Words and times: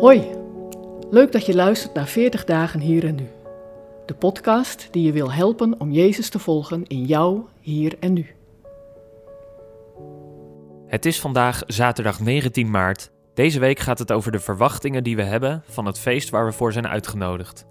Hoi, 0.00 0.30
leuk 1.10 1.32
dat 1.32 1.46
je 1.46 1.54
luistert 1.54 1.94
naar 1.94 2.06
40 2.06 2.44
dagen 2.44 2.80
hier 2.80 3.04
en 3.06 3.14
nu. 3.14 3.28
De 4.06 4.14
podcast 4.14 4.88
die 4.90 5.02
je 5.02 5.12
wil 5.12 5.32
helpen 5.32 5.80
om 5.80 5.90
Jezus 5.90 6.28
te 6.28 6.38
volgen 6.38 6.86
in 6.86 7.04
jou, 7.04 7.42
hier 7.60 7.96
en 8.00 8.12
nu. 8.12 8.26
Het 10.86 11.06
is 11.06 11.20
vandaag 11.20 11.62
zaterdag 11.66 12.20
19 12.20 12.70
maart. 12.70 13.10
Deze 13.34 13.60
week 13.60 13.78
gaat 13.78 13.98
het 13.98 14.12
over 14.12 14.32
de 14.32 14.40
verwachtingen 14.40 15.04
die 15.04 15.16
we 15.16 15.22
hebben 15.22 15.62
van 15.66 15.86
het 15.86 15.98
feest 15.98 16.30
waar 16.30 16.44
we 16.44 16.52
voor 16.52 16.72
zijn 16.72 16.88
uitgenodigd. 16.88 17.66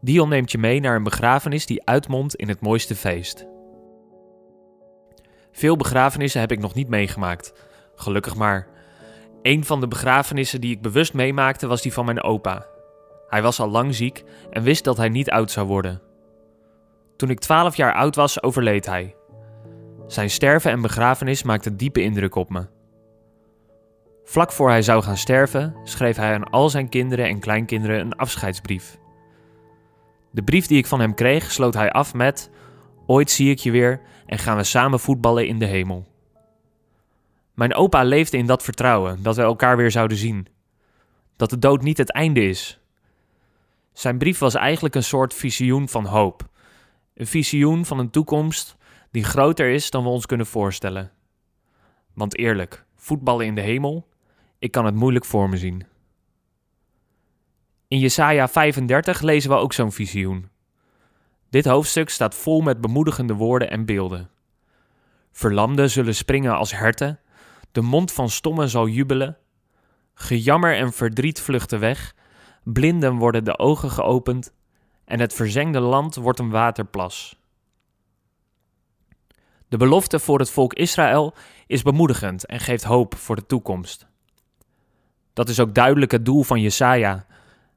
Dion 0.00 0.28
neemt 0.28 0.52
je 0.52 0.58
mee 0.58 0.80
naar 0.80 0.96
een 0.96 1.02
begrafenis 1.02 1.66
die 1.66 1.86
uitmondt 1.86 2.34
in 2.34 2.48
het 2.48 2.60
mooiste 2.60 2.94
feest. 2.94 3.46
Veel 5.52 5.76
begrafenissen 5.76 6.40
heb 6.40 6.52
ik 6.52 6.60
nog 6.60 6.74
niet 6.74 6.88
meegemaakt. 6.88 7.52
Gelukkig 7.94 8.36
maar. 8.36 8.77
Een 9.42 9.64
van 9.64 9.80
de 9.80 9.88
begrafenissen 9.88 10.60
die 10.60 10.74
ik 10.74 10.82
bewust 10.82 11.14
meemaakte 11.14 11.66
was 11.66 11.82
die 11.82 11.92
van 11.92 12.04
mijn 12.04 12.22
opa. 12.22 12.66
Hij 13.28 13.42
was 13.42 13.60
al 13.60 13.68
lang 13.68 13.94
ziek 13.94 14.24
en 14.50 14.62
wist 14.62 14.84
dat 14.84 14.96
hij 14.96 15.08
niet 15.08 15.30
oud 15.30 15.50
zou 15.50 15.66
worden. 15.66 16.00
Toen 17.16 17.30
ik 17.30 17.38
12 17.38 17.76
jaar 17.76 17.94
oud 17.94 18.16
was, 18.16 18.42
overleed 18.42 18.86
hij. 18.86 19.14
Zijn 20.06 20.30
sterven 20.30 20.70
en 20.70 20.80
begrafenis 20.80 21.42
maakte 21.42 21.76
diepe 21.76 22.02
indruk 22.02 22.34
op 22.34 22.50
me. 22.50 22.66
Vlak 24.24 24.52
voor 24.52 24.68
hij 24.68 24.82
zou 24.82 25.02
gaan 25.02 25.16
sterven, 25.16 25.74
schreef 25.84 26.16
hij 26.16 26.34
aan 26.34 26.50
al 26.50 26.70
zijn 26.70 26.88
kinderen 26.88 27.26
en 27.26 27.38
kleinkinderen 27.38 28.00
een 28.00 28.16
afscheidsbrief. 28.16 28.98
De 30.30 30.42
brief 30.42 30.66
die 30.66 30.78
ik 30.78 30.86
van 30.86 31.00
hem 31.00 31.14
kreeg, 31.14 31.50
sloot 31.50 31.74
hij 31.74 31.90
af 31.90 32.14
met: 32.14 32.50
Ooit 33.06 33.30
zie 33.30 33.50
ik 33.50 33.58
je 33.58 33.70
weer 33.70 34.00
en 34.26 34.38
gaan 34.38 34.56
we 34.56 34.64
samen 34.64 35.00
voetballen 35.00 35.46
in 35.46 35.58
de 35.58 35.66
hemel. 35.66 36.06
Mijn 37.58 37.74
opa 37.74 38.02
leefde 38.02 38.36
in 38.36 38.46
dat 38.46 38.62
vertrouwen 38.62 39.22
dat 39.22 39.36
we 39.36 39.42
elkaar 39.42 39.76
weer 39.76 39.90
zouden 39.90 40.16
zien. 40.16 40.46
Dat 41.36 41.50
de 41.50 41.58
dood 41.58 41.82
niet 41.82 41.98
het 41.98 42.12
einde 42.12 42.48
is. 42.48 42.80
Zijn 43.92 44.18
brief 44.18 44.38
was 44.38 44.54
eigenlijk 44.54 44.94
een 44.94 45.04
soort 45.04 45.34
visioen 45.34 45.88
van 45.88 46.04
hoop. 46.04 46.48
Een 47.14 47.26
visioen 47.26 47.84
van 47.84 47.98
een 47.98 48.10
toekomst 48.10 48.76
die 49.10 49.24
groter 49.24 49.70
is 49.70 49.90
dan 49.90 50.02
we 50.02 50.08
ons 50.08 50.26
kunnen 50.26 50.46
voorstellen. 50.46 51.10
Want 52.14 52.36
eerlijk, 52.36 52.84
voetballen 52.96 53.46
in 53.46 53.54
de 53.54 53.60
hemel, 53.60 54.08
ik 54.58 54.70
kan 54.70 54.84
het 54.84 54.94
moeilijk 54.94 55.24
voor 55.24 55.48
me 55.48 55.56
zien. 55.56 55.86
In 57.88 57.98
Jesaja 57.98 58.48
35 58.48 59.20
lezen 59.20 59.50
we 59.50 59.56
ook 59.56 59.72
zo'n 59.72 59.92
visioen. 59.92 60.48
Dit 61.50 61.64
hoofdstuk 61.64 62.08
staat 62.08 62.34
vol 62.34 62.60
met 62.60 62.80
bemoedigende 62.80 63.34
woorden 63.34 63.70
en 63.70 63.84
beelden. 63.84 64.30
Verlamden 65.32 65.90
zullen 65.90 66.14
springen 66.14 66.56
als 66.56 66.72
herten, 66.72 67.20
de 67.72 67.80
mond 67.80 68.12
van 68.12 68.30
stommen 68.30 68.68
zal 68.68 68.88
jubelen, 68.88 69.36
gejammer 70.14 70.76
en 70.76 70.92
verdriet 70.92 71.40
vluchten 71.40 71.80
weg, 71.80 72.14
blinden 72.62 73.16
worden 73.16 73.44
de 73.44 73.58
ogen 73.58 73.90
geopend 73.90 74.52
en 75.04 75.20
het 75.20 75.34
verzengde 75.34 75.80
land 75.80 76.14
wordt 76.14 76.38
een 76.38 76.50
waterplas. 76.50 77.38
De 79.68 79.76
belofte 79.76 80.18
voor 80.18 80.38
het 80.38 80.50
volk 80.50 80.74
Israël 80.74 81.34
is 81.66 81.82
bemoedigend 81.82 82.46
en 82.46 82.60
geeft 82.60 82.84
hoop 82.84 83.16
voor 83.16 83.36
de 83.36 83.46
toekomst. 83.46 84.06
Dat 85.32 85.48
is 85.48 85.60
ook 85.60 85.74
duidelijk 85.74 86.10
het 86.10 86.24
doel 86.24 86.42
van 86.42 86.60
Jesaja. 86.60 87.26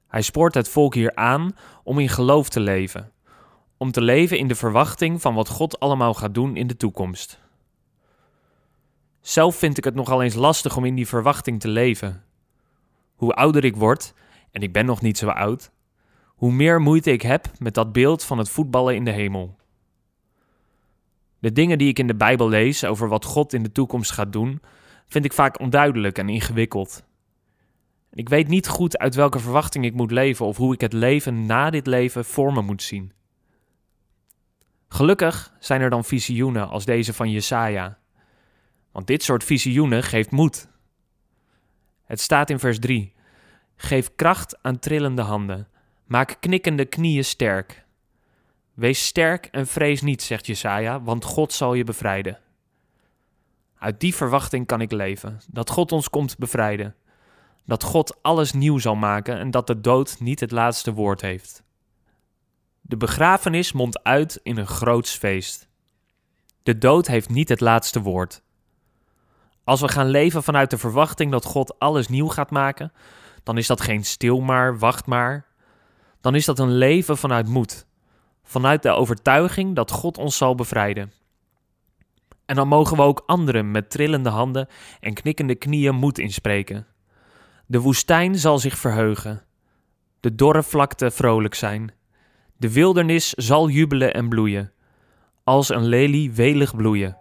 Hij 0.08 0.22
spoort 0.22 0.54
het 0.54 0.70
volk 0.70 0.94
hier 0.94 1.16
aan 1.16 1.56
om 1.84 2.00
in 2.00 2.10
geloof 2.10 2.50
te 2.50 2.60
leven, 2.60 3.12
om 3.78 3.92
te 3.92 4.02
leven 4.02 4.38
in 4.38 4.48
de 4.48 4.56
verwachting 4.56 5.22
van 5.22 5.34
wat 5.34 5.50
God 5.50 5.80
allemaal 5.80 6.14
gaat 6.14 6.34
doen 6.34 6.56
in 6.56 6.68
de 6.68 6.78
toekomst. 6.78 7.40
Zelf 9.22 9.56
vind 9.56 9.78
ik 9.78 9.84
het 9.84 9.96
nogal 9.96 10.22
eens 10.22 10.36
lastig 10.36 10.78
om 10.78 10.86
in 10.86 10.96
die 10.96 11.08
verwachting 11.08 11.60
te 11.60 11.68
leven. 11.68 12.24
Hoe 13.16 13.34
ouder 13.34 13.64
ik 13.64 13.76
word, 13.76 14.14
en 14.52 14.62
ik 14.62 14.74
ben 14.74 14.86
nog 14.86 15.02
niet 15.02 15.18
zo 15.18 15.28
oud, 15.28 15.72
hoe 16.26 16.52
meer 16.52 16.82
moeite 16.82 17.12
ik 17.12 17.22
heb 17.22 17.52
met 17.60 17.74
dat 17.74 17.92
beeld 17.92 18.24
van 18.24 18.38
het 18.38 18.50
voetballen 18.50 18.96
in 18.96 19.06
de 19.06 19.12
hemel. 19.12 19.56
De 21.40 21.52
dingen 21.52 21.78
die 21.78 21.88
ik 21.88 22.00
in 22.00 22.08
de 22.08 22.16
Bijbel 22.16 22.50
lees 22.50 22.86
over 22.86 23.08
wat 23.08 23.26
God 23.26 23.54
in 23.54 23.64
de 23.64 23.72
toekomst 23.72 24.12
gaat 24.12 24.34
doen, 24.34 24.62
vind 25.08 25.26
ik 25.26 25.34
vaak 25.34 25.60
onduidelijk 25.60 26.18
en 26.18 26.30
ingewikkeld. 26.30 27.04
Ik 28.14 28.30
weet 28.30 28.48
niet 28.48 28.68
goed 28.68 28.98
uit 28.98 29.16
welke 29.16 29.40
verwachting 29.40 29.86
ik 29.86 29.94
moet 29.94 30.12
leven 30.12 30.46
of 30.46 30.58
hoe 30.58 30.74
ik 30.74 30.82
het 30.82 30.94
leven 30.94 31.46
na 31.46 31.70
dit 31.70 31.88
leven 31.88 32.26
voor 32.26 32.54
me 32.54 32.62
moet 32.62 32.84
zien. 32.84 33.12
Gelukkig 34.88 35.54
zijn 35.60 35.82
er 35.82 35.90
dan 35.90 36.04
visioenen 36.04 36.70
als 36.70 36.86
deze 36.86 37.14
van 37.14 37.32
Jesaja. 37.32 38.01
Want 38.92 39.08
dit 39.08 39.24
soort 39.24 39.44
visioenen 39.44 40.04
geeft 40.04 40.32
moed. 40.32 40.68
Het 42.04 42.20
staat 42.20 42.50
in 42.50 42.60
vers 42.60 42.80
3. 42.80 43.14
Geef 43.76 44.16
kracht 44.16 44.64
aan 44.64 44.80
trillende 44.80 45.22
handen. 45.22 45.68
Maak 46.06 46.38
knikkende 46.40 46.86
knieën 46.86 47.26
sterk. 47.26 47.86
Wees 48.74 49.06
sterk 49.06 49.46
en 49.46 49.68
vrees 49.68 50.02
niet, 50.02 50.22
zegt 50.22 50.46
Jesaja, 50.46 51.02
want 51.02 51.24
God 51.24 51.54
zal 51.54 51.74
je 51.74 51.84
bevrijden. 51.84 52.40
Uit 53.78 54.00
die 54.00 54.16
verwachting 54.16 54.66
kan 54.66 54.82
ik 54.82 54.92
leven, 54.92 55.40
dat 55.48 55.70
God 55.70 55.92
ons 55.92 56.10
komt 56.10 56.38
bevrijden. 56.38 56.96
Dat 57.66 57.84
God 57.84 58.18
alles 58.22 58.54
nieuw 58.54 58.78
zal 58.78 58.96
maken 58.96 59.38
en 59.38 59.52
dat 59.52 59.68
de 59.68 59.82
dood 59.82 60.20
niet 60.20 60.40
het 60.40 60.52
laatste 60.52 60.94
woord 60.94 61.22
heeft. 61.22 61.64
De 62.82 62.98
begrafenis 62.98 63.72
mondt 63.72 64.04
uit 64.04 64.40
in 64.44 64.58
een 64.58 64.68
groots 64.68 65.16
feest. 65.18 65.68
De 66.64 66.78
dood 66.78 67.08
heeft 67.08 67.30
niet 67.30 67.50
het 67.50 67.60
laatste 67.60 68.02
woord. 68.02 68.44
Als 69.64 69.82
we 69.82 69.88
gaan 69.88 70.10
leven 70.10 70.44
vanuit 70.44 70.70
de 70.70 70.78
verwachting 70.78 71.32
dat 71.32 71.46
God 71.46 71.80
alles 71.80 72.08
nieuw 72.08 72.28
gaat 72.28 72.52
maken, 72.52 72.92
dan 73.44 73.58
is 73.58 73.68
dat 73.68 73.82
geen 73.82 74.06
stil 74.06 74.40
maar, 74.40 74.78
wacht 74.78 75.06
maar. 75.06 75.46
Dan 76.22 76.36
is 76.36 76.46
dat 76.46 76.60
een 76.60 76.78
leven 76.78 77.18
vanuit 77.18 77.48
moed, 77.48 77.86
vanuit 78.44 78.84
de 78.84 78.90
overtuiging 78.90 79.76
dat 79.76 79.92
God 79.92 80.18
ons 80.18 80.38
zal 80.38 80.56
bevrijden. 80.56 81.12
En 82.46 82.56
dan 82.56 82.68
mogen 82.68 82.98
we 82.98 83.04
ook 83.04 83.24
anderen 83.26 83.72
met 83.72 83.90
trillende 83.90 84.30
handen 84.30 84.68
en 85.00 85.14
knikkende 85.14 85.56
knieën 85.56 85.96
moed 85.96 86.18
inspreken. 86.18 86.88
De 87.66 87.80
woestijn 87.80 88.36
zal 88.36 88.60
zich 88.60 88.78
verheugen, 88.78 89.44
de 90.20 90.36
dorre 90.36 90.64
vlakte 90.64 91.12
vrolijk 91.12 91.56
zijn, 91.56 91.94
de 92.58 92.72
wildernis 92.72 93.30
zal 93.34 93.70
jubelen 93.70 94.14
en 94.14 94.30
bloeien, 94.30 94.72
als 95.44 95.70
een 95.70 95.86
lelie 95.86 96.32
welig 96.32 96.76
bloeien 96.76 97.21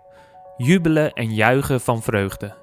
jubelen 0.63 1.13
en 1.13 1.35
juichen 1.35 1.81
van 1.81 2.03
vreugde. 2.03 2.55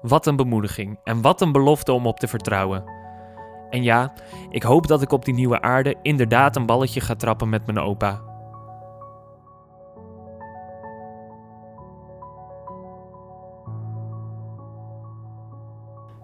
Wat 0.00 0.26
een 0.26 0.36
bemoediging 0.36 0.98
en 1.04 1.20
wat 1.20 1.40
een 1.40 1.52
belofte 1.52 1.92
om 1.92 2.06
op 2.06 2.18
te 2.18 2.28
vertrouwen. 2.28 2.84
En 3.70 3.82
ja, 3.82 4.12
ik 4.50 4.62
hoop 4.62 4.86
dat 4.86 5.02
ik 5.02 5.12
op 5.12 5.24
die 5.24 5.34
nieuwe 5.34 5.60
aarde 5.60 5.96
inderdaad 6.02 6.56
een 6.56 6.66
balletje 6.66 7.00
ga 7.00 7.14
trappen 7.14 7.48
met 7.48 7.66
mijn 7.66 7.78
opa. 7.78 8.22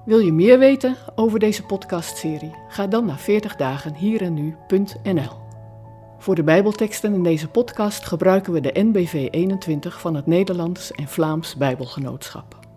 Wil 0.05 0.19
je 0.19 0.33
meer 0.33 0.59
weten 0.59 0.97
over 1.15 1.39
deze 1.39 1.63
podcastserie? 1.63 2.55
Ga 2.69 2.87
dan 2.87 3.07
naar 3.07 3.21
40dagenhierennu.nl. 3.21 5.48
Voor 6.19 6.35
de 6.35 6.43
Bijbelteksten 6.43 7.15
in 7.15 7.23
deze 7.23 7.49
podcast 7.49 8.07
gebruiken 8.07 8.53
we 8.53 8.61
de 8.61 8.71
NBV 8.75 9.29
21 9.31 10.01
van 10.01 10.15
het 10.15 10.27
Nederlands 10.27 10.93
en 10.93 11.09
Vlaams 11.09 11.57
Bijbelgenootschap. 11.57 12.68